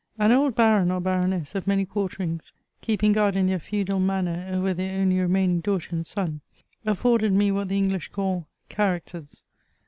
An 0.17 0.31
old 0.31 0.55
baron 0.55 0.89
or 0.89 0.99
baroness 0.99 1.53
of 1.53 1.67
many 1.67 1.85
quarterings, 1.85 2.51
keeping 2.81 3.11
guard 3.11 3.35
in 3.35 3.45
their 3.45 3.59
feudal 3.59 3.99
manor 3.99 4.47
over 4.51 4.73
their 4.73 4.99
only 4.99 5.19
re 5.19 5.27
maining 5.27 5.61
daughter 5.61 5.95
and 5.95 6.07
son, 6.07 6.41
afforded 6.87 7.33
me 7.33 7.51
what 7.51 7.67
the 7.67 7.77
English 7.77 8.07
call 8.07 8.47
charactert. 8.67 9.43